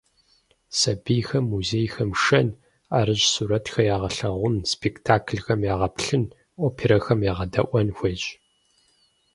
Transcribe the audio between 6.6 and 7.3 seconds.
оперэхэм